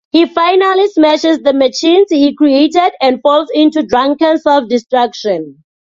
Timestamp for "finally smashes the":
0.25-1.53